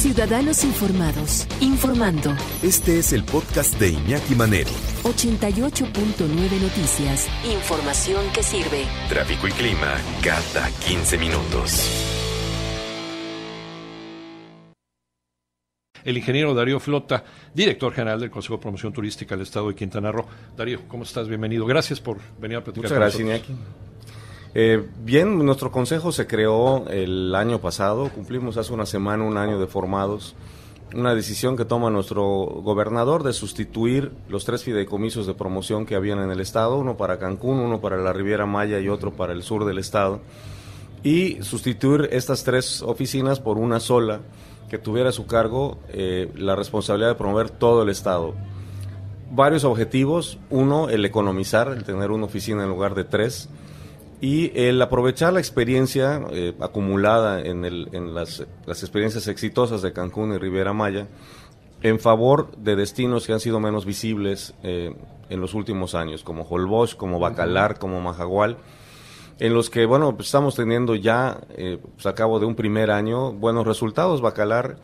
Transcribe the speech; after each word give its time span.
Ciudadanos 0.00 0.64
informados, 0.64 1.46
informando. 1.60 2.34
Este 2.62 2.98
es 3.00 3.12
el 3.12 3.22
podcast 3.22 3.78
de 3.78 3.90
Iñaki 3.90 4.34
Manero. 4.34 4.70
88.9 5.02 6.26
Noticias. 6.58 7.28
Información 7.44 8.24
que 8.32 8.42
sirve. 8.42 8.86
Tráfico 9.10 9.46
y 9.46 9.50
clima 9.50 9.98
cada 10.24 10.70
15 10.86 11.18
minutos. 11.18 12.06
el 16.02 16.16
ingeniero 16.16 16.54
Darío 16.54 16.80
Flota, 16.80 17.22
director 17.52 17.92
general 17.92 18.20
del 18.20 18.30
Consejo 18.30 18.56
de 18.56 18.62
Promoción 18.62 18.94
Turística 18.94 19.34
del 19.34 19.42
Estado 19.42 19.68
de 19.68 19.74
Quintana 19.74 20.10
Roo. 20.10 20.24
Darío, 20.56 20.80
¿cómo 20.88 21.02
estás? 21.02 21.28
Bienvenido. 21.28 21.66
Gracias 21.66 22.00
por 22.00 22.16
venir 22.40 22.56
a 22.56 22.64
platicar 22.64 22.90
Muchas 22.90 22.98
gracias, 22.98 23.20
Iñaki. 23.20 23.54
Eh, 24.54 24.84
bien, 25.04 25.44
nuestro 25.44 25.70
consejo 25.70 26.10
se 26.10 26.26
creó 26.26 26.88
el 26.88 27.34
año 27.34 27.60
pasado, 27.60 28.10
cumplimos 28.10 28.56
hace 28.56 28.72
una 28.72 28.86
semana 28.86 29.24
un 29.24 29.36
año 29.36 29.60
de 29.60 29.68
formados, 29.68 30.34
una 30.92 31.14
decisión 31.14 31.56
que 31.56 31.64
toma 31.64 31.88
nuestro 31.90 32.24
gobernador 32.24 33.22
de 33.22 33.32
sustituir 33.32 34.10
los 34.28 34.44
tres 34.44 34.64
fideicomisos 34.64 35.26
de 35.26 35.34
promoción 35.34 35.86
que 35.86 35.94
habían 35.94 36.18
en 36.18 36.32
el 36.32 36.40
estado, 36.40 36.78
uno 36.78 36.96
para 36.96 37.20
Cancún, 37.20 37.60
uno 37.60 37.80
para 37.80 37.96
la 37.98 38.12
Riviera 38.12 38.44
Maya 38.44 38.80
y 38.80 38.88
otro 38.88 39.12
para 39.12 39.32
el 39.32 39.44
sur 39.44 39.64
del 39.64 39.78
estado, 39.78 40.20
y 41.04 41.40
sustituir 41.42 42.08
estas 42.10 42.42
tres 42.42 42.82
oficinas 42.82 43.38
por 43.38 43.56
una 43.56 43.78
sola 43.78 44.20
que 44.70 44.78
tuviera 44.78 45.10
a 45.10 45.12
su 45.12 45.26
cargo 45.26 45.78
eh, 45.88 46.30
la 46.36 46.54
responsabilidad 46.54 47.10
de 47.10 47.14
promover 47.16 47.50
todo 47.50 47.82
el 47.82 47.88
Estado. 47.88 48.34
Varios 49.32 49.64
objetivos. 49.64 50.38
Uno, 50.48 50.88
el 50.88 51.04
economizar, 51.04 51.68
el 51.68 51.84
tener 51.84 52.12
una 52.12 52.26
oficina 52.26 52.62
en 52.62 52.68
lugar 52.68 52.94
de 52.94 53.04
tres. 53.04 53.48
Y 54.20 54.52
el 54.54 54.80
aprovechar 54.82 55.32
la 55.32 55.40
experiencia 55.40 56.20
eh, 56.30 56.54
acumulada 56.60 57.40
en, 57.40 57.64
el, 57.64 57.88
en 57.92 58.14
las, 58.14 58.44
las, 58.66 58.82
experiencias 58.82 59.28
exitosas 59.28 59.80
de 59.80 59.92
Cancún 59.92 60.34
y 60.34 60.38
Riviera 60.38 60.74
Maya 60.74 61.08
en 61.82 61.98
favor 61.98 62.54
de 62.58 62.76
destinos 62.76 63.26
que 63.26 63.32
han 63.32 63.40
sido 63.40 63.60
menos 63.60 63.86
visibles 63.86 64.52
eh, 64.62 64.94
en 65.30 65.40
los 65.40 65.54
últimos 65.54 65.94
años, 65.94 66.22
como 66.22 66.42
Holbox, 66.42 66.94
como 66.94 67.18
Bacalar, 67.18 67.78
como 67.78 68.00
Majagual 68.02 68.58
en 69.40 69.54
los 69.54 69.70
que, 69.70 69.86
bueno, 69.86 70.14
pues 70.14 70.28
estamos 70.28 70.54
teniendo 70.54 70.94
ya, 70.94 71.40
eh, 71.56 71.78
pues 71.94 72.06
a 72.06 72.14
cabo 72.14 72.38
de 72.38 72.44
un 72.44 72.54
primer 72.54 72.90
año, 72.90 73.32
buenos 73.32 73.66
resultados. 73.66 74.20
Bacalar, 74.20 74.76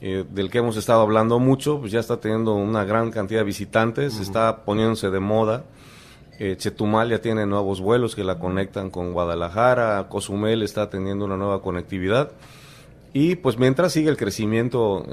eh, 0.00 0.24
del 0.30 0.50
que 0.50 0.58
hemos 0.58 0.78
estado 0.78 1.02
hablando 1.02 1.38
mucho, 1.38 1.78
pues 1.78 1.92
ya 1.92 2.00
está 2.00 2.18
teniendo 2.18 2.54
una 2.54 2.84
gran 2.84 3.10
cantidad 3.10 3.40
de 3.40 3.44
visitantes, 3.44 4.18
está 4.18 4.64
poniéndose 4.64 5.10
de 5.10 5.20
moda. 5.20 5.64
Eh, 6.38 6.56
Chetumal 6.56 7.10
ya 7.10 7.20
tiene 7.20 7.46
nuevos 7.46 7.80
vuelos 7.80 8.14
que 8.14 8.24
la 8.24 8.38
conectan 8.38 8.90
con 8.90 9.12
Guadalajara, 9.12 10.06
Cozumel 10.08 10.62
está 10.62 10.88
teniendo 10.88 11.24
una 11.24 11.36
nueva 11.36 11.62
conectividad. 11.62 12.32
Y 13.12 13.36
pues 13.36 13.58
mientras 13.58 13.92
sigue 13.92 14.10
el 14.10 14.16
crecimiento, 14.16 15.04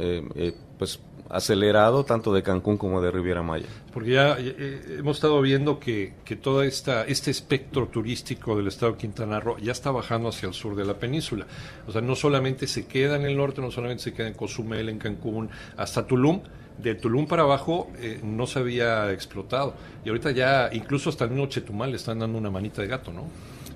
pues 0.77 0.99
acelerado 1.29 2.05
tanto 2.05 2.33
de 2.33 2.43
Cancún 2.43 2.77
como 2.77 3.01
de 3.01 3.11
Riviera 3.11 3.41
Maya. 3.41 3.67
Porque 3.93 4.11
ya 4.11 4.37
eh, 4.37 4.97
hemos 4.99 5.17
estado 5.17 5.41
viendo 5.41 5.80
que, 5.80 6.14
que 6.23 6.35
todo 6.35 6.64
esta, 6.64 7.03
este 7.05 7.31
espectro 7.31 7.87
turístico 7.87 8.55
del 8.55 8.67
estado 8.67 8.93
de 8.93 8.97
Quintana 8.97 9.39
Roo 9.39 9.58
ya 9.58 9.71
está 9.71 9.91
bajando 9.91 10.30
hacia 10.30 10.47
el 10.47 10.53
sur 10.53 10.75
de 10.75 10.85
la 10.85 10.95
península. 10.95 11.47
O 11.87 11.91
sea, 11.91 12.02
no 12.02 12.15
solamente 12.15 12.67
se 12.67 12.85
queda 12.85 13.15
en 13.15 13.23
el 13.23 13.37
norte, 13.37 13.61
no 13.61 13.71
solamente 13.71 14.03
se 14.03 14.14
queda 14.14 14.27
en 14.27 14.33
Cozumel, 14.33 14.89
en 14.89 14.99
Cancún, 14.99 15.49
hasta 15.77 16.05
Tulum. 16.05 16.41
De 16.77 16.95
Tulum 16.95 17.25
para 17.27 17.43
abajo 17.43 17.89
eh, 17.99 18.19
no 18.23 18.47
se 18.47 18.59
había 18.59 19.11
explotado. 19.11 19.73
Y 20.03 20.09
ahorita 20.09 20.31
ya, 20.31 20.69
incluso 20.73 21.09
hasta 21.09 21.25
el 21.25 21.31
mismo 21.31 21.47
Chetumal 21.47 21.89
le 21.89 21.97
están 21.97 22.19
dando 22.19 22.37
una 22.37 22.52
manita 22.52 22.81
de 22.81 22.87
gato, 22.87 23.11
¿no? 23.11 23.25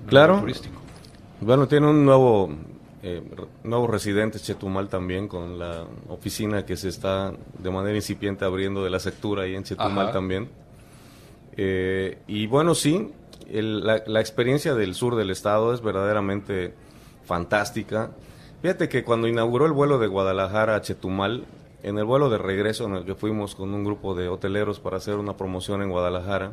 claro. 0.06 0.40
Turístico. 0.40 0.80
Bueno, 1.40 1.66
tiene 1.66 1.88
un 1.88 2.04
nuevo 2.04 2.50
eh, 3.02 3.22
nuevos 3.64 3.88
residentes 3.88 4.42
Chetumal 4.42 4.88
también 4.88 5.26
con 5.26 5.58
la 5.58 5.86
oficina 6.08 6.66
que 6.66 6.76
se 6.76 6.88
está 6.90 7.32
de 7.58 7.70
manera 7.70 7.96
incipiente 7.96 8.44
abriendo 8.44 8.84
de 8.84 8.90
la 8.90 9.00
sectura 9.00 9.44
ahí 9.44 9.54
en 9.54 9.64
Chetumal 9.64 10.12
también. 10.12 10.50
Eh, 11.56 12.18
y 12.26 12.46
bueno, 12.46 12.74
sí, 12.74 13.10
la, 13.50 14.02
la, 14.06 14.20
experiencia 14.20 14.74
del 14.74 14.94
sur 14.94 15.16
del 15.16 15.30
estado 15.30 15.72
es 15.72 15.80
verdaderamente 15.80 16.74
fantástica. 17.24 18.10
Fíjate 18.60 18.90
que 18.90 19.02
cuando 19.02 19.28
inauguró 19.28 19.64
el 19.64 19.72
vuelo 19.72 19.98
de 19.98 20.06
Guadalajara 20.06 20.76
a 20.76 20.82
Chetumal, 20.82 21.46
en 21.82 21.98
el 21.98 22.04
vuelo 22.04 22.30
de 22.30 22.38
regreso 22.38 22.86
en 22.86 22.96
el 22.96 23.04
que 23.04 23.14
fuimos 23.14 23.54
con 23.54 23.72
un 23.74 23.84
grupo 23.84 24.14
de 24.14 24.28
hoteleros 24.28 24.80
para 24.80 24.96
hacer 24.96 25.16
una 25.16 25.36
promoción 25.36 25.82
en 25.82 25.90
Guadalajara, 25.90 26.52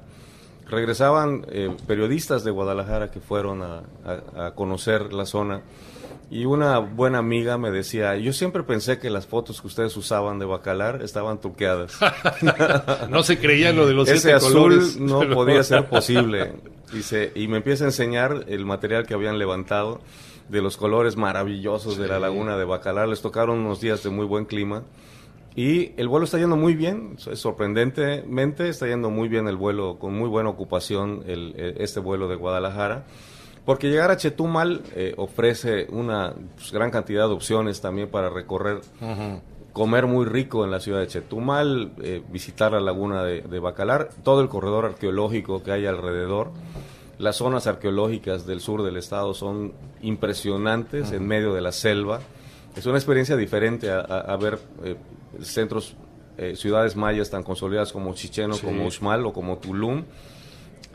regresaban 0.69 1.45
eh, 1.49 1.75
periodistas 1.87 2.43
de 2.43 2.51
Guadalajara 2.51 3.11
que 3.11 3.19
fueron 3.19 3.61
a 3.63 4.51
conocer 4.55 5.13
la 5.13 5.25
zona 5.25 5.61
y 6.29 6.43
una 6.43 6.79
buena 6.79 7.19
amiga 7.19 7.57
me 7.57 7.71
decía, 7.71 8.17
yo 8.17 8.33
siempre 8.33 8.63
pensé 8.63 8.99
que 8.99 9.09
las 9.09 9.27
fotos 9.27 9.61
que 9.61 9.67
ustedes 9.67 9.95
usaban 9.95 10.39
de 10.39 10.45
Bacalar 10.45 11.01
estaban 11.01 11.39
truqueadas. 11.39 11.97
no 13.09 13.23
se 13.23 13.39
creía 13.39 13.71
lo 13.71 13.87
de 13.87 13.93
los 13.93 14.09
Ese 14.09 14.33
azul 14.33 14.81
no 14.99 15.21
podía 15.29 15.63
ser 15.63 15.87
posible. 15.87 16.53
Y, 16.91 17.43
y 17.43 17.47
me 17.47 17.57
empieza 17.57 17.85
a 17.85 17.87
enseñar 17.87 18.43
el 18.47 18.65
material 18.65 19.05
que 19.05 19.13
habían 19.13 19.39
levantado 19.39 20.01
de 20.49 20.61
los 20.61 20.75
colores 20.75 21.15
maravillosos 21.15 21.97
de 21.97 22.09
la 22.09 22.19
laguna 22.19 22.57
de 22.57 22.65
Bacalar. 22.65 23.07
Les 23.07 23.21
tocaron 23.21 23.59
unos 23.59 23.79
días 23.79 24.03
de 24.03 24.09
muy 24.09 24.25
buen 24.25 24.43
clima. 24.43 24.83
Y 25.57 25.93
el 25.97 26.07
vuelo 26.07 26.25
está 26.25 26.37
yendo 26.37 26.55
muy 26.55 26.75
bien, 26.75 27.15
sorprendentemente 27.17 28.69
está 28.69 28.85
yendo 28.85 29.09
muy 29.09 29.27
bien 29.27 29.47
el 29.47 29.55
vuelo, 29.55 29.97
con 29.97 30.13
muy 30.13 30.29
buena 30.29 30.49
ocupación 30.49 31.23
el, 31.25 31.55
este 31.79 31.99
vuelo 31.99 32.27
de 32.27 32.35
Guadalajara. 32.35 33.05
Porque 33.65 33.89
llegar 33.89 34.11
a 34.11 34.17
Chetumal 34.17 34.83
eh, 34.93 35.15
ofrece 35.17 35.87
una 35.89 36.35
pues, 36.55 36.71
gran 36.71 36.91
cantidad 36.91 37.27
de 37.27 37.33
opciones 37.33 37.81
también 37.81 38.07
para 38.07 38.29
recorrer, 38.29 38.81
comer 39.73 40.05
muy 40.05 40.27
rico 40.27 40.63
en 40.63 40.69
la 40.69 40.79
ciudad 40.79 40.99
de 40.99 41.07
Chetumal, 41.07 41.91
eh, 42.03 42.21
visitar 42.29 42.73
la 42.73 42.79
laguna 42.79 43.23
de, 43.23 43.59
Bacalar, 43.59 44.09
todo 44.23 44.41
el 44.41 44.49
corredor 44.49 44.85
arqueológico 44.85 45.63
que 45.63 45.71
hay 45.71 45.87
alrededor. 45.87 46.51
Las 47.17 47.37
zonas 47.37 47.65
arqueológicas 47.65 48.45
del 48.45 48.61
sur 48.61 48.83
del 48.83 48.95
estado 48.95 49.33
son 49.33 49.73
impresionantes 50.03 51.11
en 51.13 51.25
medio 51.25 51.55
de 51.55 51.61
la 51.61 51.71
selva. 51.71 52.19
Es 52.77 52.85
una 52.85 52.97
experiencia 52.97 53.35
diferente 53.35 53.89
a, 53.89 54.37
ver 54.37 54.59
eh, 54.83 54.95
centros, 55.41 55.95
ciudades 56.55 56.95
mayas 56.95 57.29
tan 57.29 57.41
consolidadas 57.41 57.91
como 57.91 58.13
Chicheno, 58.13 58.55
como 58.59 58.85
Uxmal 58.85 59.25
o 59.25 59.33
como 59.33 59.57
Tulum 59.57 60.03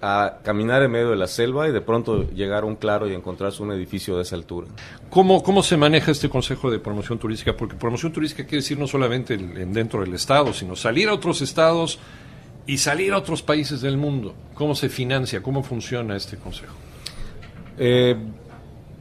a 0.04 0.38
caminar 0.42 0.82
en 0.82 0.91
medio 0.91 1.10
de 1.10 1.16
la 1.16 1.28
selva 1.28 1.69
y 1.69 1.72
de 1.72 1.81
pronto 1.81 2.28
llegar 2.31 2.65
a 2.65 2.66
un 2.66 2.75
claro 2.75 3.09
y 3.09 3.15
encontrarse 3.15 3.62
un 3.62 3.71
edificio 3.71 4.16
de 4.16 4.22
esa 4.22 4.34
altura. 4.34 4.66
¿Cómo, 5.09 5.44
cómo 5.44 5.62
se 5.62 5.76
maneja 5.76 6.10
este 6.10 6.28
Consejo 6.28 6.72
de 6.72 6.81
Promoción 6.81 7.21
Turística? 7.21 7.56
Porque 7.56 7.76
promoción 7.76 8.12
turística 8.12 8.42
quiere 8.42 8.62
decir 8.62 8.76
no 8.81 8.88
solamente 8.88 9.37
dentro 9.37 10.00
del 10.00 10.12
Estado, 10.15 10.53
sino 10.53 10.75
salir 10.75 11.09
a 11.09 11.15
otros 11.15 11.41
estados 11.41 12.00
y 12.66 12.78
salir 12.78 13.12
a 13.12 13.19
otros 13.19 13.42
países 13.42 13.81
del 13.81 13.97
mundo. 13.97 14.34
¿Cómo 14.54 14.75
se 14.75 14.88
financia? 14.88 15.41
¿Cómo 15.41 15.62
funciona 15.62 16.16
este 16.16 16.37
Consejo? 16.37 16.75
Eh, 17.78 18.16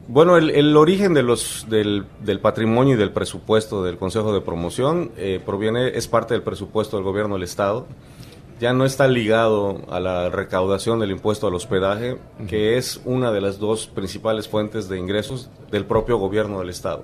bueno, 0.08 0.36
el, 0.36 0.76
origen 0.76 1.14
de 1.14 1.22
los, 1.22 1.66
del, 1.68 2.06
patrimonio 2.40 2.94
y 2.94 2.98
del 2.98 3.12
presupuesto 3.12 3.82
del 3.84 3.96
Consejo 3.96 4.32
de 4.32 4.40
Promoción 4.40 5.12
eh, 5.16 5.40
proviene, 5.44 5.96
es 5.96 6.08
parte 6.08 6.34
del 6.34 6.42
presupuesto 6.42 6.96
del 6.96 7.04
gobierno 7.04 7.34
del 7.34 7.44
Estado 7.44 7.86
ya 8.62 8.72
no 8.72 8.84
está 8.84 9.08
ligado 9.08 9.80
a 9.90 9.98
la 9.98 10.30
recaudación 10.30 11.00
del 11.00 11.10
impuesto 11.10 11.48
al 11.48 11.54
hospedaje, 11.54 12.18
que 12.46 12.78
es 12.78 13.00
una 13.04 13.32
de 13.32 13.40
las 13.40 13.58
dos 13.58 13.88
principales 13.88 14.46
fuentes 14.46 14.88
de 14.88 15.00
ingresos 15.00 15.50
del 15.72 15.84
propio 15.84 16.16
gobierno 16.18 16.60
del 16.60 16.68
Estado. 16.68 17.02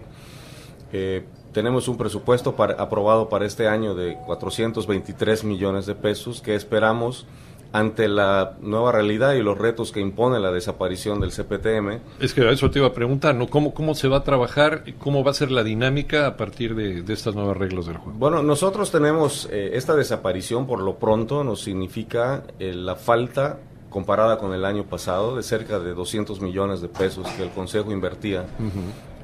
Eh, 0.92 1.24
tenemos 1.50 1.88
un 1.88 1.96
presupuesto 1.96 2.54
aprobado 2.78 3.28
para 3.28 3.44
este 3.44 3.66
año 3.66 3.96
de 3.96 4.16
423 4.24 5.42
millones 5.42 5.86
de 5.86 5.96
pesos 5.96 6.40
que 6.40 6.54
esperamos 6.54 7.26
ante 7.72 8.08
la 8.08 8.56
nueva 8.60 8.92
realidad 8.92 9.34
y 9.34 9.42
los 9.42 9.58
retos 9.58 9.92
que 9.92 10.00
impone 10.00 10.40
la 10.40 10.50
desaparición 10.50 11.20
del 11.20 11.30
CPTM. 11.30 12.00
Es 12.20 12.32
que 12.32 12.50
eso 12.50 12.70
te 12.70 12.78
iba 12.78 12.88
a 12.88 12.94
preguntar, 12.94 13.34
¿no? 13.34 13.48
¿Cómo, 13.48 13.74
cómo 13.74 13.94
se 13.94 14.08
va 14.08 14.18
a 14.18 14.24
trabajar? 14.24 14.84
¿Cómo 14.98 15.22
va 15.22 15.32
a 15.32 15.34
ser 15.34 15.50
la 15.50 15.62
dinámica 15.62 16.26
a 16.26 16.36
partir 16.36 16.74
de, 16.74 17.04
estas 17.12 17.34
nuevas 17.34 17.56
reglas 17.56 17.86
del 17.86 17.98
juego? 17.98 18.18
Bueno, 18.18 18.42
nosotros 18.42 18.90
tenemos 18.90 19.48
eh, 19.50 19.70
esta 19.74 19.94
desaparición 19.94 20.66
por 20.66 20.80
lo 20.80 20.96
pronto 20.98 21.44
nos 21.44 21.60
significa 21.60 22.44
eh, 22.58 22.72
la 22.74 22.96
falta 22.96 23.58
comparada 23.90 24.38
con 24.38 24.52
el 24.52 24.64
año 24.64 24.84
pasado 24.84 25.36
de 25.36 25.42
cerca 25.42 25.78
de 25.78 25.94
200 25.94 26.40
millones 26.40 26.80
de 26.80 26.88
pesos 26.88 27.26
que 27.28 27.42
el 27.42 27.50
Consejo 27.50 27.90
invertía 27.90 28.46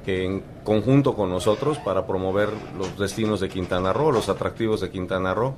en 0.07 0.43
conjunto 0.65 1.15
con 1.15 1.31
nosotros 1.31 1.79
para 1.79 2.07
promover 2.07 2.51
los 2.79 2.99
destinos 2.99 3.41
de 3.41 3.49
Quintana 3.49 3.93
Roo, 3.93 4.13
los 4.13 4.29
atractivos 4.29 4.81
de 4.81 4.91
Quintana 4.91 5.35
Roo. 5.35 5.55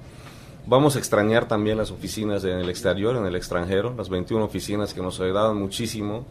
Vamos 0.69 0.97
a 0.97 0.99
extrañar 0.99 1.47
también 1.47 1.79
las 1.79 1.93
oficinas 1.93 2.43
en 2.43 2.59
el 2.59 2.69
exterior, 2.69 3.15
en 3.15 3.25
el 3.25 3.37
extranjero, 3.37 3.95
las 3.97 4.09
21 4.09 4.45
oficinas 4.45 4.93
que 4.93 5.01
nos 5.01 5.21
ayudaban 5.21 5.57
muchísimo 5.57 6.27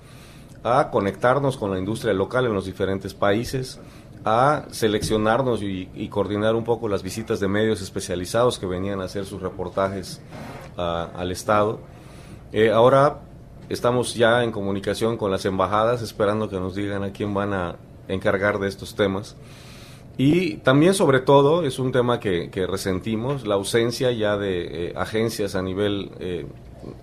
a 0.62 0.92
conectarnos 0.92 1.56
con 1.56 1.72
la 1.72 1.80
industria 1.80 2.14
local 2.14 2.46
en 2.46 2.54
los 2.54 2.66
diferentes 2.66 3.14
países, 3.14 3.80
a 4.26 4.66
seleccionarnos 4.72 5.62
y, 5.62 6.10
coordinar 6.10 6.54
un 6.54 6.66
poco 6.66 6.90
las 6.90 7.02
visitas 7.02 7.40
de 7.40 7.48
medios 7.48 7.82
especializados 7.82 8.60
que 8.60 8.66
venían 8.66 9.00
a 9.00 9.06
hacer 9.06 9.26
sus 9.26 9.42
reportajes 9.42 10.20
al 10.76 11.32
Estado. 11.32 11.80
Eh, 12.52 12.72
ahora 12.72 13.22
estamos 13.70 14.16
ya 14.16 14.44
en 14.44 14.52
comunicación 14.52 15.16
con 15.16 15.32
las 15.32 15.46
embajadas, 15.46 16.02
esperando 16.02 16.50
que 16.50 16.60
nos 16.60 16.76
digan 16.76 17.06
a 17.06 17.14
quién 17.14 17.34
van 17.34 17.54
a 17.54 17.78
encargar 18.10 18.60
de 18.60 18.68
estos 18.68 18.96
temas. 18.96 19.38
Y 20.18 20.58
también, 20.58 20.94
sobre 20.94 21.20
todo, 21.20 21.66
es 21.66 21.78
un 21.78 21.92
tema 21.92 22.20
que, 22.20 22.50
resentimos, 22.70 23.46
la 23.46 23.56
ausencia 23.56 24.12
ya 24.12 24.38
de 24.38 24.88
eh, 24.88 24.94
agencias 24.96 25.56
a 25.56 25.62
nivel 25.62 26.12
eh, 26.20 26.46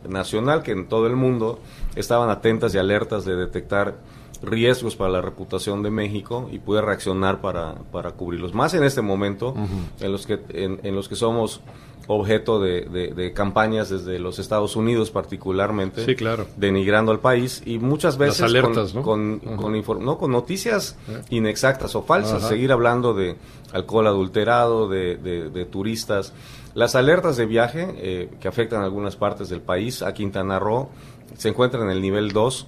nacional 0.08 0.62
que 0.62 0.72
en 0.72 0.88
todo 0.88 1.06
el 1.06 1.16
mundo 1.16 1.58
estaban 1.94 2.30
atentas 2.30 2.74
y 2.74 2.78
alertas 2.78 3.24
de 3.24 3.36
detectar 3.36 3.96
riesgos 4.42 4.96
para 4.96 5.10
la 5.10 5.20
reputación 5.20 5.82
de 5.82 5.90
México 5.90 6.48
y 6.50 6.58
puede 6.58 6.82
reaccionar 6.82 7.40
para, 7.40 7.76
para 7.92 8.12
cubrirlos. 8.12 8.54
Más 8.54 8.74
en 8.74 8.82
este 8.84 9.00
momento, 9.00 9.54
en, 10.00 10.12
los 10.12 10.26
que, 10.26 10.40
en, 10.50 10.94
los 10.94 11.08
que 11.08 11.16
somos 11.16 11.60
objeto 12.08 12.60
de, 12.60 13.32
campañas 13.34 13.88
desde 13.88 14.18
los 14.18 14.38
Estados 14.38 14.74
Unidos 14.74 15.10
particularmente, 15.10 16.04
sí, 16.04 16.16
claro. 16.16 16.46
denigrando 16.56 17.12
al 17.12 17.20
país 17.20 17.62
y 17.64 17.78
muchas 17.78 18.18
veces 18.18 18.42
alertas, 18.42 18.92
con, 18.92 19.40
¿no? 19.44 20.18
Con, 20.18 20.32
noticias 20.32 20.96
inexactas 21.30 21.94
o 21.94 22.02
falsas, 22.02 22.48
seguir 22.48 22.72
hablando 22.72 23.14
de 23.14 23.36
alcohol 23.72 24.06
adulterado, 24.06 24.88
de, 24.88 25.68
turistas. 25.70 26.32
Las 26.74 26.94
alertas 26.96 27.36
de 27.36 27.44
viaje 27.44 27.94
eh, 27.98 28.30
que 28.40 28.48
afectan 28.48 28.82
algunas 28.82 29.14
partes 29.14 29.50
del 29.50 29.60
país, 29.60 30.02
a 30.02 30.14
Quintana 30.14 30.58
Roo, 30.58 30.88
se 31.36 31.50
encuentran 31.50 31.84
en 31.84 31.90
el 31.90 32.00
nivel 32.00 32.32
2 32.32 32.66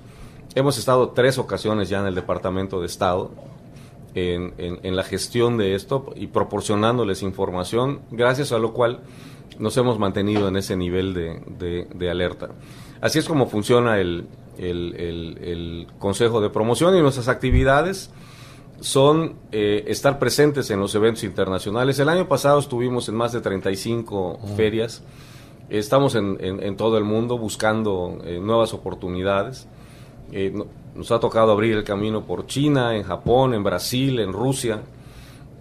Hemos 0.56 0.78
estado 0.78 1.10
tres 1.10 1.38
ocasiones 1.38 1.88
ya 1.88 1.98
en 1.98 2.06
el 2.06 2.14
Departamento 2.14 2.80
de 2.80 2.86
Estado 2.86 3.32
en, 4.14 4.54
en, 4.56 4.94
la 4.94 5.02
gestión 5.02 5.56
de 5.56 5.74
esto 5.74 6.12
y 6.14 6.28
proporcionándoles 6.28 7.22
información, 7.22 8.02
gracias 8.12 8.52
a 8.52 8.58
lo 8.58 8.72
cual 8.72 9.00
nos 9.58 9.76
hemos 9.76 9.98
mantenido 9.98 10.46
en 10.46 10.56
ese 10.56 10.76
nivel 10.76 11.12
de, 11.12 11.86
de, 11.92 12.10
alerta. 12.10 12.50
Así 13.00 13.18
es 13.18 13.26
como 13.26 13.46
funciona 13.46 13.98
el, 13.98 14.28
el, 14.56 14.94
el, 14.96 15.86
Consejo 15.98 16.40
de 16.40 16.50
Promoción 16.50 16.96
y 16.96 17.00
nuestras 17.00 17.26
actividades 17.26 18.12
son 18.80 19.34
eh, 19.50 19.84
estar 19.88 20.20
presentes 20.20 20.70
en 20.70 20.78
los 20.78 20.94
eventos 20.94 21.24
internacionales. 21.24 21.98
El 21.98 22.08
año 22.08 22.28
pasado 22.28 22.60
estuvimos 22.60 23.08
en 23.08 23.16
más 23.16 23.32
de 23.32 23.40
35 23.40 24.38
ferias. 24.56 25.02
Estamos 25.68 26.14
en, 26.14 26.38
en, 26.40 26.76
todo 26.76 26.98
el 26.98 27.04
mundo 27.04 27.38
buscando 27.38 28.18
eh, 28.24 28.38
nuevas 28.38 28.72
oportunidades. 28.74 29.66
Eh, 30.32 30.52
nos 30.94 31.10
ha 31.10 31.20
tocado 31.20 31.52
abrir 31.52 31.74
el 31.74 31.84
camino 31.84 32.24
por 32.24 32.46
China, 32.46 32.96
en 32.96 33.02
Japón, 33.02 33.54
en 33.54 33.62
Brasil, 33.62 34.20
en 34.20 34.32
Rusia. 34.32 34.80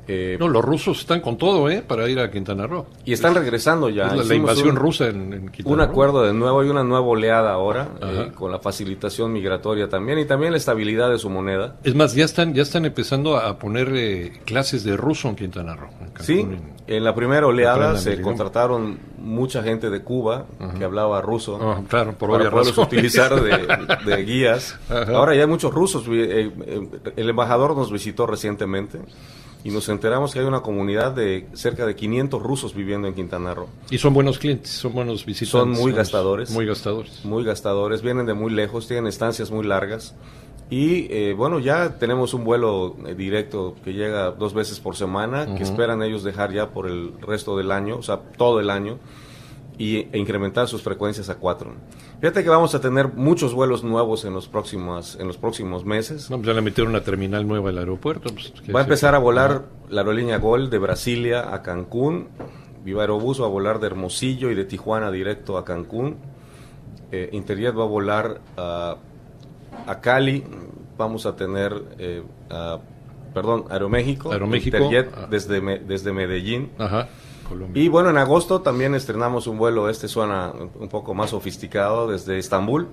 Eh, 0.07 0.37
no, 0.39 0.49
los 0.49 0.63
rusos 0.63 0.99
están 0.99 1.21
con 1.21 1.37
todo, 1.37 1.69
¿eh? 1.69 1.83
Para 1.85 2.09
ir 2.09 2.19
a 2.19 2.29
Quintana 2.29 2.67
Roo. 2.67 2.85
Y 3.05 3.13
están 3.13 3.35
regresando 3.35 3.89
ya. 3.89 4.13
la, 4.13 4.35
invasión 4.35 4.75
rusa 4.75 5.07
en, 5.07 5.49
Quintana 5.49 5.73
Un 5.73 5.81
acuerdo 5.81 6.23
de 6.23 6.33
nuevo, 6.33 6.59
hay 6.59 6.69
una 6.69 6.83
nueva 6.83 7.05
oleada 7.05 7.53
ahora, 7.53 7.87
eh, 8.01 8.31
con 8.35 8.51
la 8.51 8.59
facilitación 8.59 9.31
migratoria 9.31 9.87
también, 9.87 10.19
y 10.19 10.25
también 10.25 10.51
la 10.51 10.57
estabilidad 10.57 11.09
de 11.09 11.19
su 11.19 11.29
moneda. 11.29 11.77
Es 11.83 11.95
más, 11.95 12.13
ya 12.15 12.25
están, 12.25 12.53
ya 12.53 12.63
están 12.63 12.85
empezando 12.85 13.37
a 13.37 13.57
poner 13.57 13.91
eh, 13.93 14.41
clases 14.45 14.83
de 14.83 14.97
ruso 14.97 15.29
en 15.29 15.35
Quintana 15.35 15.75
Roo. 15.75 15.89
sí, 16.19 16.47
en, 16.87 17.03
la 17.03 17.15
primera 17.15 17.47
oleada 17.47 17.97
se 17.97 18.21
contrataron 18.21 18.99
mucha 19.17 19.63
gente 19.63 19.89
de 19.89 20.01
Cuba 20.01 20.45
que 20.77 20.83
hablaba 20.83 21.21
ruso. 21.21 21.59
Ah, 21.61 21.81
claro, 21.87 22.13
por 22.13 22.29
para 22.29 22.49
poderlos 22.49 22.77
utilizar 22.77 23.41
de, 23.41 24.23
guías. 24.25 24.77
Ahora 24.89 25.33
ya 25.33 25.41
hay 25.41 25.47
muchos 25.47 25.73
rusos. 25.73 26.05
el 26.07 27.29
embajador 27.29 27.75
nos 27.77 27.91
visitó 27.91 28.27
recientemente 28.27 28.99
y 29.63 29.71
nos 29.71 29.87
enteramos 29.89 30.33
que 30.33 30.39
hay 30.39 30.45
una 30.45 30.61
comunidad 30.61 31.11
de 31.13 31.47
cerca 31.53 31.85
de 31.85 31.95
500 31.95 32.41
rusos 32.41 32.73
viviendo 32.73 33.07
en 33.07 33.13
Quintana 33.13 33.53
Roo. 33.53 33.67
Y 33.89 33.97
son 33.97 34.13
buenos 34.13 34.39
clientes, 34.39 34.71
son 34.71 34.93
buenos 34.93 35.25
visitantes. 35.25 35.49
Son 35.51 35.69
muy 35.71 35.93
gastadores. 35.93 36.51
Muy 36.51 36.65
gastadores. 36.65 37.23
Muy 37.23 37.43
gastadores, 37.43 38.01
vienen 38.01 38.25
de 38.25 38.33
muy 38.33 38.51
lejos, 38.51 38.87
tienen 38.87 39.07
estancias 39.07 39.51
muy 39.51 39.65
largas. 39.65 40.15
Y 40.69 41.07
eh, 41.13 41.33
bueno, 41.33 41.59
ya 41.59 41.97
tenemos 41.99 42.33
un 42.33 42.43
vuelo 42.43 42.95
eh, 43.05 43.15
directo 43.15 43.75
que 43.83 43.93
llega 43.93 44.31
dos 44.31 44.53
veces 44.53 44.79
por 44.79 44.95
semana, 44.95 45.55
que 45.55 45.63
esperan 45.63 46.01
ellos 46.01 46.23
dejar 46.23 46.51
ya 46.51 46.71
por 46.71 46.87
el 46.87 47.13
resto 47.21 47.57
del 47.57 47.71
año, 47.71 47.97
o 47.97 48.03
sea, 48.03 48.17
todo 48.17 48.59
el 48.59 48.69
año 48.69 48.97
y, 49.77 50.07
e 50.11 50.17
incrementar 50.17 50.67
sus 50.67 50.81
frecuencias 50.81 51.29
a 51.29 51.35
cuatro. 51.35 51.73
Fíjate 52.19 52.43
que 52.43 52.49
vamos 52.49 52.75
a 52.75 52.81
tener 52.81 53.09
muchos 53.13 53.53
vuelos 53.53 53.83
nuevos 53.83 54.25
en 54.25 54.33
los 54.33 54.47
próximos, 54.47 55.17
en 55.19 55.27
los 55.27 55.37
próximos 55.37 55.85
meses. 55.85 56.29
Vamos 56.29 56.47
a 56.47 56.61
meter 56.61 56.85
una 56.85 57.01
terminal 57.01 57.47
nueva 57.47 57.69
al 57.69 57.77
aeropuerto. 57.77 58.33
Pues, 58.33 58.53
va 58.73 58.79
a 58.79 58.83
empezar 58.83 59.15
a 59.15 59.17
volar 59.17 59.65
la 59.89 60.01
aerolínea 60.01 60.37
Gol 60.37 60.69
de 60.69 60.77
Brasilia 60.77 61.53
a 61.53 61.61
Cancún. 61.61 62.29
Viva 62.83 63.01
Aerobús 63.01 63.41
va 63.41 63.45
a 63.45 63.49
volar 63.49 63.79
de 63.79 63.87
Hermosillo 63.87 64.51
y 64.51 64.55
de 64.55 64.65
Tijuana 64.65 65.09
directo 65.11 65.57
a 65.57 65.65
Cancún. 65.65 66.17
Eh, 67.11 67.29
Interjet 67.31 67.77
va 67.77 67.83
a 67.83 67.87
volar 67.87 68.41
a, 68.57 68.97
a 69.87 70.01
Cali. 70.01 70.43
Vamos 70.97 71.25
a 71.25 71.35
tener, 71.35 71.73
eh, 71.97 72.23
perdón, 73.33 73.65
Aeroméxico. 73.69 74.31
Aeroméxico. 74.31 74.77
Interjet 74.77 75.13
ah. 75.15 75.27
desde, 75.29 75.79
desde 75.79 76.13
Medellín. 76.13 76.71
Ajá 76.77 77.07
y 77.73 77.87
bueno, 77.87 78.09
en 78.09 78.17
agosto 78.17 78.61
también 78.61 78.95
estrenamos 78.95 79.47
un 79.47 79.57
vuelo, 79.57 79.89
este 79.89 80.07
suena 80.07 80.53
un 80.79 80.89
poco 80.89 81.13
más 81.13 81.31
sofisticado, 81.31 82.07
desde 82.07 82.37
Estambul. 82.37 82.87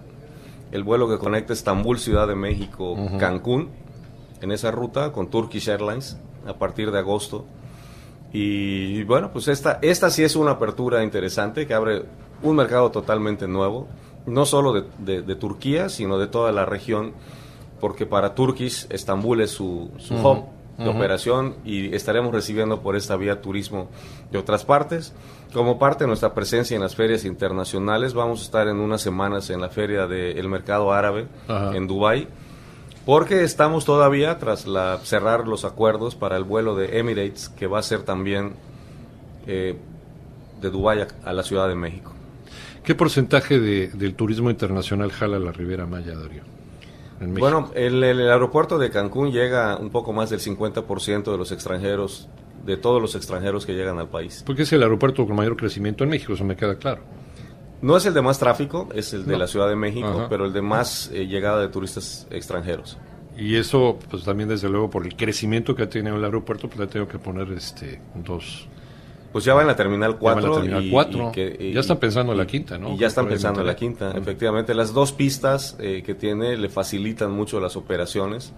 El 0.73 0.85
vuelo 0.85 1.09
que 1.09 1.19
conecta 1.19 1.53
Estambul, 1.53 1.99
Ciudad 1.99 2.29
de 2.29 2.37
México, 2.37 2.97
Cancún, 3.19 3.71
en 4.41 4.53
esa 4.53 4.71
ruta 4.71 5.12
con 5.12 5.29
Turkish 5.29 5.69
Airlines 5.69 6.17
a 6.47 6.55
partir 6.55 6.91
de 6.91 6.99
agosto. 6.99 7.45
Y 8.33 9.03
bueno, 9.05 9.31
pues 9.33 9.49
esta, 9.49 9.81
esta 9.83 10.11
sí 10.11 10.23
es 10.23 10.37
una 10.37 10.53
apertura 10.53 11.03
interesante 11.03 11.67
que 11.67 11.75
abre 11.75 12.05
un 12.43 12.57
mercado 12.57 12.91
totalmente 12.91 13.49
nuevo, 13.49 13.89
no 14.27 14.47
solo 14.47 14.73
de, 14.73 15.35
Turquía, 15.35 15.89
sino 15.89 16.19
de 16.19 16.29
toda 16.29 16.53
la 16.53 16.65
región, 16.65 17.12
porque 17.81 18.07
para 18.07 18.35
Turkish 18.35 18.87
Estambul 18.91 19.41
es 19.41 19.51
su, 19.51 19.91
su 19.99 20.15
home 20.15 20.60
de 20.82 20.88
operación 20.88 21.57
y 21.64 21.95
estaremos 21.95 22.33
recibiendo 22.33 22.81
por 22.81 22.97
esta 22.97 23.16
vía 23.16 23.43
turismo 23.43 23.90
de 24.33 24.38
otras 24.38 24.64
partes. 24.64 25.12
Como 25.52 25.78
parte 25.78 26.04
de 26.04 26.09
nuestra 26.09 26.33
presencia 26.33 26.75
en 26.75 26.81
las 26.81 26.95
ferias 26.95 27.25
internacionales, 27.25 28.14
vamos 28.14 28.40
a 28.40 28.45
estar 28.45 28.69
en 28.69 28.78
unas 28.78 29.02
semanas 29.02 29.50
en 29.50 29.61
la 29.61 29.69
feria 29.69 30.07
del 30.07 30.49
mercado 30.49 30.93
árabe 30.93 31.26
en 31.75 31.87
Dubái, 31.87 32.28
porque 33.04 33.43
estamos 33.43 33.85
todavía 33.85 34.38
tras 34.38 34.66
la, 34.66 34.99
cerrar 35.02 35.47
los 35.47 35.64
acuerdos 35.64 36.14
para 36.14 36.37
el 36.37 36.45
vuelo 36.45 36.75
de 36.76 36.99
Emirates, 36.99 37.49
que 37.50 37.66
va 37.66 37.78
a 37.78 37.83
ser 37.83 38.02
también 38.02 38.54
eh, 39.47 39.76
de 40.61 40.71
Dubái 40.71 41.07
a, 41.25 41.33
la 41.33 41.43
Ciudad 41.43 41.69
de 41.69 41.75
México. 41.75 42.12
¿Qué 42.85 42.95
porcentaje 42.95 43.59
del 43.59 44.14
turismo 44.14 44.50
internacional 44.50 45.12
jala 45.12 45.38
la 45.38 45.52
Ribera 45.52 45.85
Maya, 45.87 46.14
Darío? 46.16 46.60
Bueno, 47.21 47.71
el, 47.75 48.03
el, 48.03 48.31
aeropuerto 48.31 48.79
de 48.79 48.91
Cancún 48.91 49.31
llega 49.31 49.77
un 49.77 49.91
poco 49.91 50.12
más 50.12 50.31
del 50.31 50.41
50% 50.41 51.31
de 51.31 51.37
los 51.37 51.53
extranjeros, 51.53 52.29
de 52.65 52.79
todos 52.79 53.00
los 53.00 53.15
extranjeros 53.15 53.67
que 53.67 53.75
llegan 53.75 53.99
al 53.99 54.09
país. 54.09 54.43
Porque 54.47 54.62
es 54.62 54.73
el 54.73 54.83
aeropuerto 54.83 55.27
con 55.27 55.37
mayor 55.37 55.57
crecimiento 55.57 56.05
en 56.05 56.11
México, 56.11 56.33
eso 56.33 56.45
me 56.45 56.57
queda 56.57 56.77
claro. 56.77 57.03
No 57.83 57.97
es 57.97 58.07
el 58.07 58.15
de 58.15 58.23
más 58.23 58.39
tráfico, 58.39 58.89
es 58.95 59.12
el 59.12 59.27
de 59.27 59.39
la 59.39 59.47
Ciudad 59.47 59.69
de 59.69 59.77
México, 59.77 60.27
pero 60.29 60.47
el 60.47 60.53
de 60.53 60.62
más 60.62 61.11
eh, 61.12 61.27
llegada 61.27 61.61
de 61.61 61.69
turistas 61.69 62.27
extranjeros. 62.31 62.99
Y 63.37 63.57
eso, 63.57 63.99
pues 64.11 64.25
también 64.25 64.49
desde 64.49 64.69
luego 64.69 64.91
por 64.91 65.07
el 65.07 65.17
crecimiento 65.17 65.75
que 65.75 65.85
ha 65.85 65.89
tenido 65.89 66.17
el 66.17 66.25
aeropuerto, 66.25 66.69
pues 66.69 66.79
le 66.81 66.87
tengo 66.89 67.09
que 67.09 67.19
poner 67.19 67.50
este 67.53 68.00
dos 68.15 68.69
pues 69.32 69.44
ya 69.44 69.54
va 69.54 69.60
en 69.60 69.68
la 69.68 69.76
Terminal 69.76 70.16
4. 70.18 70.62
y, 71.60 71.72
ya 71.72 71.80
están 71.80 71.99
pensando 71.99 72.32
en 72.32 72.38
la 72.38 72.46
quinta, 72.46 72.78
¿no? 72.78 72.94
Y 72.94 72.99
ya 72.99 73.06
están 73.06 73.28
pensando 73.28 73.60
en 73.60 73.66
la 73.66 73.76
quinta, 73.76 74.12
efectivamente. 74.12 74.75
Las 74.75 74.92
dos 74.92 75.12
pistas 75.12 75.76
eh, 75.78 76.02
que 76.04 76.14
tiene 76.14 76.56
le 76.56 76.68
facilitan 76.68 77.30
mucho 77.30 77.60
las 77.60 77.76
operaciones. 77.76 78.52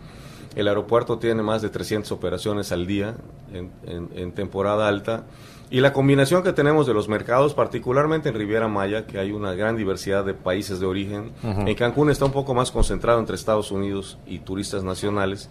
El 0.56 0.68
aeropuerto 0.68 1.18
tiene 1.18 1.42
más 1.42 1.62
de 1.62 1.70
300 1.70 2.10
operaciones 2.12 2.72
al 2.72 2.86
día 2.86 3.14
en, 3.52 4.32
temporada 4.32 4.88
alta. 4.88 5.24
Y 5.70 5.80
la 5.80 5.94
combinación 5.94 6.42
que 6.42 6.52
tenemos 6.52 6.86
de 6.86 6.92
los 6.92 7.08
mercados, 7.08 7.54
particularmente 7.54 8.28
en 8.28 8.34
Riviera 8.34 8.68
Maya, 8.68 9.06
que 9.06 9.18
hay 9.18 9.32
una 9.32 9.54
gran 9.54 9.76
diversidad 9.76 10.24
de 10.24 10.34
países 10.34 10.80
de 10.80 10.86
origen. 10.86 11.32
En 11.42 11.74
Cancún 11.74 12.10
está 12.10 12.26
un 12.26 12.32
poco 12.32 12.52
más 12.52 12.70
concentrado 12.70 13.18
entre 13.18 13.36
Estados 13.36 13.70
Unidos 13.70 14.18
y 14.26 14.40
turistas 14.40 14.84
nacionales 14.84 15.48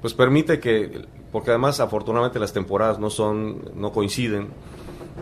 pues 0.00 0.14
permite 0.14 0.60
que, 0.60 1.06
porque 1.32 1.50
además 1.50 1.80
afortunadamente 1.80 2.38
las 2.38 2.52
temporadas 2.52 2.98
no 2.98 3.10
son, 3.10 3.70
no 3.74 3.92
coinciden, 3.92 4.48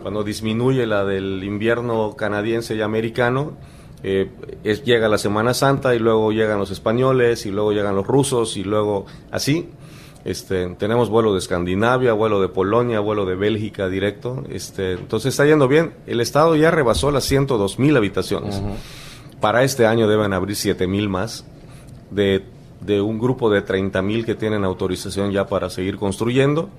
cuando 0.01 0.23
disminuye 0.23 0.85
la 0.85 1.03
del 1.05 1.43
invierno 1.43 2.15
canadiense 2.15 2.75
y 2.75 2.81
americano, 2.81 3.57
eh, 4.03 4.29
es, 4.63 4.83
llega 4.83 5.09
la 5.09 5.17
Semana 5.17 5.53
Santa 5.53 5.95
y 5.95 5.99
luego 5.99 6.31
llegan 6.31 6.59
los 6.59 6.71
españoles 6.71 7.45
y 7.45 7.51
luego 7.51 7.71
llegan 7.71 7.95
los 7.95 8.05
rusos 8.05 8.57
y 8.57 8.63
luego 8.63 9.05
así. 9.31 9.69
Este, 10.23 10.67
tenemos 10.75 11.09
vuelo 11.09 11.31
de 11.33 11.39
Escandinavia, 11.39 12.13
vuelo 12.13 12.41
de 12.41 12.49
Polonia, 12.49 12.99
vuelo 12.99 13.25
de 13.25 13.35
Bélgica 13.35 13.87
directo. 13.87 14.43
Este, 14.49 14.93
entonces 14.93 15.33
está 15.33 15.45
yendo 15.45 15.67
bien. 15.67 15.93
El 16.05 16.19
Estado 16.19 16.55
ya 16.55 16.69
rebasó 16.69 17.11
las 17.11 17.23
102 17.23 17.79
mil 17.79 17.95
habitaciones. 17.95 18.61
Para 19.39 19.63
este 19.63 19.85
año 19.85 20.07
deben 20.07 20.33
abrir 20.33 20.55
7 20.55 20.85
mil 20.85 21.09
más 21.09 21.45
de, 22.11 22.43
de, 22.81 23.01
un 23.01 23.19
grupo 23.19 23.49
de 23.49 23.61
30 23.61 24.01
mil 24.01 24.25
que 24.25 24.35
tienen 24.35 24.63
autorización 24.63 25.31
ya 25.31 25.47
para 25.47 25.69
seguir 25.69 25.97
construyendo. 25.97 26.69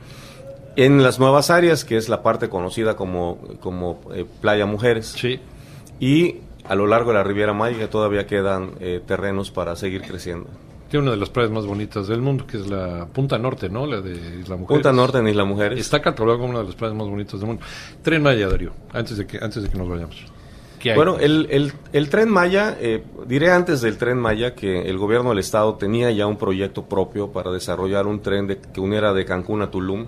En 0.76 1.02
las 1.02 1.18
nuevas 1.18 1.50
áreas, 1.50 1.84
que 1.84 1.96
es 1.96 2.08
la 2.08 2.22
parte 2.22 2.48
conocida 2.48 2.96
como, 2.96 3.38
como 3.60 4.00
eh, 4.14 4.24
Playa 4.40 4.64
Mujeres. 4.64 5.14
Sí. 5.16 5.40
Y 5.98 6.36
a 6.68 6.74
lo 6.74 6.86
largo 6.86 7.10
de 7.10 7.18
la 7.18 7.24
Riviera 7.24 7.52
Maya 7.52 7.90
todavía 7.90 8.26
quedan 8.26 8.72
eh, 8.80 9.00
terrenos 9.04 9.50
para 9.50 9.74
seguir 9.74 10.02
creciendo. 10.02 10.48
Tiene 10.90 11.02
una 11.02 11.12
de 11.12 11.18
las 11.18 11.28
playas 11.28 11.50
más 11.50 11.66
bonitas 11.66 12.08
del 12.08 12.22
mundo, 12.22 12.46
que 12.46 12.56
es 12.58 12.66
la 12.66 13.06
Punta 13.06 13.38
Norte, 13.38 13.68
¿no? 13.68 13.86
La 13.86 14.00
de 14.00 14.12
Isla 14.40 14.56
Mujeres. 14.56 14.82
Punta 14.82 14.92
Norte 14.92 15.18
en 15.18 15.28
Isla 15.28 15.44
Mujeres. 15.44 15.78
Está 15.78 16.00
catalogada 16.00 16.38
como 16.38 16.50
una 16.50 16.60
de 16.60 16.66
las 16.66 16.74
playas 16.76 16.96
más 16.96 17.08
bonitas 17.08 17.40
del 17.40 17.46
mundo. 17.46 17.62
Tren 18.02 18.22
Maya, 18.22 18.48
Darío, 18.48 18.72
antes 18.92 19.18
de 19.18 19.26
que, 19.26 19.38
antes 19.38 19.62
de 19.62 19.68
que 19.68 19.76
nos 19.76 19.88
vayamos. 19.88 20.24
¿Qué 20.78 20.90
hay? 20.90 20.96
Bueno, 20.96 21.18
el, 21.18 21.48
el, 21.50 21.72
el, 21.92 22.08
Tren 22.10 22.28
Maya, 22.30 22.76
eh, 22.80 23.02
diré 23.26 23.50
antes 23.50 23.80
del 23.80 23.96
Tren 23.98 24.18
Maya 24.18 24.54
que 24.54 24.82
el 24.88 24.96
gobierno 24.98 25.30
del 25.30 25.38
Estado 25.40 25.74
tenía 25.74 26.10
ya 26.10 26.26
un 26.26 26.36
proyecto 26.36 26.84
propio 26.84 27.32
para 27.32 27.50
desarrollar 27.50 28.06
un 28.06 28.20
tren 28.20 28.46
de, 28.46 28.58
que 28.58 28.80
uniera 28.80 29.12
de 29.12 29.24
Cancún 29.24 29.62
a 29.62 29.70
Tulum. 29.70 30.06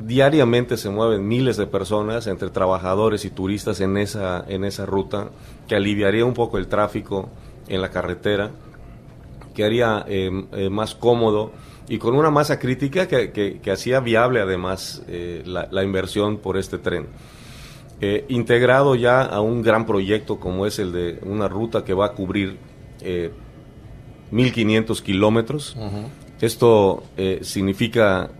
Diariamente 0.00 0.76
se 0.76 0.90
mueven 0.90 1.26
miles 1.26 1.56
de 1.56 1.66
personas, 1.66 2.28
entre 2.28 2.50
trabajadores 2.50 3.24
y 3.24 3.30
turistas 3.30 3.80
en 3.80 3.96
esa, 3.96 4.44
en 4.48 4.64
esa 4.64 4.86
ruta, 4.86 5.30
que 5.66 5.74
aliviaría 5.74 6.24
un 6.24 6.34
poco 6.34 6.56
el 6.58 6.68
tráfico 6.68 7.28
en 7.66 7.80
la 7.80 7.90
carretera, 7.90 8.50
que 9.54 9.64
haría 9.64 10.04
eh, 10.06 10.30
eh, 10.52 10.70
más 10.70 10.94
cómodo 10.94 11.50
y 11.88 11.98
con 11.98 12.14
una 12.14 12.30
masa 12.30 12.60
crítica 12.60 13.08
que, 13.08 13.32
que- 13.32 13.58
que 13.60 13.70
hacía 13.72 13.98
viable 13.98 14.40
además 14.40 15.02
eh, 15.08 15.42
la, 15.44 15.66
la 15.70 15.82
inversión 15.82 16.36
por 16.38 16.56
este 16.58 16.78
tren. 16.78 17.06
Eh, 18.00 18.24
integrado 18.28 18.94
ya 18.94 19.22
a 19.22 19.40
un 19.40 19.62
gran 19.62 19.84
proyecto 19.84 20.38
como 20.38 20.66
es 20.66 20.78
el 20.78 20.92
de 20.92 21.18
una 21.22 21.48
ruta 21.48 21.84
que 21.84 21.94
va 21.94 22.06
a 22.06 22.12
cubrir 22.12 22.56
eh, 23.00 23.32
1.500 24.32 25.02
kilómetros. 25.02 25.76
Esto 26.40 27.02
eh, 27.16 27.40
significa 27.42 28.30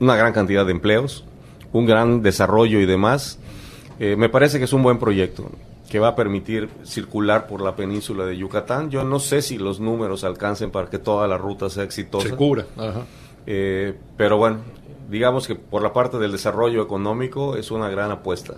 una 0.00 0.16
gran 0.16 0.32
cantidad 0.32 0.64
de 0.64 0.72
empleos, 0.72 1.24
un 1.72 1.86
gran 1.86 2.22
desarrollo 2.22 2.80
y 2.80 2.86
demás. 2.86 3.38
Eh, 3.98 4.16
me 4.16 4.28
parece 4.28 4.58
que 4.58 4.64
es 4.64 4.72
un 4.72 4.82
buen 4.82 4.98
proyecto 4.98 5.50
que 5.88 5.98
va 5.98 6.08
a 6.08 6.16
permitir 6.16 6.68
circular 6.82 7.46
por 7.46 7.60
la 7.60 7.76
península 7.76 8.24
de 8.26 8.36
Yucatán. 8.36 8.90
Yo 8.90 9.04
no 9.04 9.20
sé 9.20 9.42
si 9.42 9.58
los 9.58 9.80
números 9.80 10.24
alcancen 10.24 10.70
para 10.70 10.88
que 10.88 10.98
toda 10.98 11.28
la 11.28 11.38
ruta 11.38 11.68
sea 11.70 11.84
exitosa. 11.84 12.28
Se 12.28 12.34
cubra. 12.34 12.66
Ajá. 12.76 13.02
Eh, 13.46 13.94
pero 14.16 14.38
bueno, 14.38 14.58
digamos 15.08 15.46
que 15.46 15.54
por 15.54 15.82
la 15.82 15.92
parte 15.92 16.18
del 16.18 16.32
desarrollo 16.32 16.82
económico 16.82 17.56
es 17.56 17.70
una 17.70 17.88
gran 17.88 18.10
apuesta. 18.10 18.54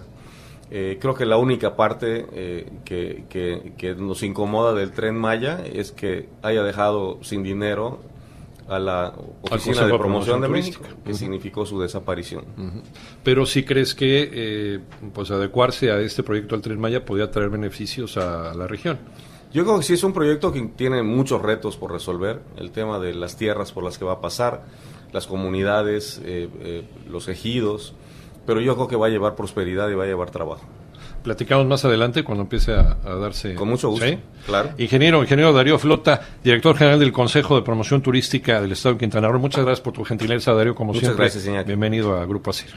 Eh, 0.71 0.99
creo 1.01 1.15
que 1.15 1.27
la 1.27 1.37
única 1.37 1.77
parte 1.77 2.27
eh, 2.33 2.69
que, 2.85 3.25
que- 3.29 3.73
que 3.79 3.95
nos 3.95 4.23
incomoda 4.25 4.73
del 4.75 4.91
tren 4.93 5.17
Maya 5.17 5.63
es 5.65 5.93
que 5.93 6.29
haya 6.43 6.63
dejado 6.65 7.19
sin 7.23 7.43
dinero 7.45 8.01
a 8.69 8.81
la 8.81 9.13
Oficina 9.43 9.83
de 9.87 9.93
de 9.93 9.99
Promoción 9.99 10.41
de 10.41 10.49
México, 10.49 10.81
Turística. 10.81 11.05
que 11.05 11.15
significó 11.15 11.65
su 11.65 11.81
desaparición. 11.81 12.45
Pero 13.23 13.47
si 13.47 13.63
crees 13.65 13.95
que 13.95 14.29
eh, 14.33 14.81
pues 15.15 15.31
adecuarse 15.31 15.93
a 15.93 16.01
este 16.01 16.25
proyecto 16.25 16.57
del 16.57 16.63
Tren 16.63 16.81
Maya 16.81 17.05
podría 17.05 17.31
traer 17.31 17.49
beneficios 17.51 18.17
a 18.17 18.53
la 18.55 18.67
región. 18.67 18.99
Yo 19.53 19.63
creo 19.65 19.77
que 19.79 19.85
sí 19.85 19.93
es 19.95 20.03
un 20.03 20.13
proyecto 20.13 20.53
que 20.53 20.61
tiene 20.77 21.05
muchos 21.05 21.41
retos 21.41 21.77
por 21.77 21.93
resolver. 21.93 22.41
El 22.57 22.73
tema 22.73 22.99
de 22.99 23.15
las 23.15 23.37
tierras 23.37 23.71
por 23.71 23.85
las 23.85 23.99
que 23.99 24.05
va 24.05 24.15
a 24.15 24.21
pasar, 24.21 24.65
las 25.13 25.27
comunidades, 25.27 26.21
eh, 26.25 26.49
eh, 26.61 26.85
los 27.09 27.29
ejidos. 27.29 27.95
Pero 28.47 28.61
yo 28.61 28.75
creo 28.75 28.89
que 28.89 28.97
va 28.97 29.07
a 29.07 29.11
llevar 29.11 29.35
prosperidad 29.35 29.89
y 29.91 29.95
va 29.95 30.05
a 30.05 30.07
llevar 30.07 30.31
trabajo. 30.31 30.65
Platicamos 31.23 31.67
más 31.67 31.85
adelante 31.85 32.23
cuando 32.23 32.43
empiece 32.43 32.73
a, 32.73 32.97
a 33.05 33.15
darse. 33.17 33.55
Con 33.57 33.69
mucho 33.69 33.89
gusto, 33.89 34.07
¿Sí? 34.07 34.19
claro. 34.47 34.71
Ingeniero, 34.79 35.21
ingeniero 35.21 35.53
Darío 35.53 35.77
Flota, 35.79 36.21
director 36.45 36.77
general 36.77 37.01
del 37.01 37.11
Consejo 37.13 37.57
de 37.57 37.63
Promoción 37.63 38.01
Turística 38.03 38.61
del 38.61 38.71
Estado 38.73 38.95
de 38.95 39.01
Quintana 39.01 39.27
Roo. 39.29 39.41
Muchas 39.41 39.65
gracias 39.65 39.81
por 39.83 39.93
tu 39.93 40.05
gentileza, 40.05 40.55
Darío, 40.55 40.77
como 40.77 40.93
Muchas 40.93 41.09
siempre. 41.09 41.25
gracias. 41.25 41.67
Bienvenido 41.67 42.17
a 42.17 42.25
Grupo 42.27 42.51
Asir. 42.51 42.77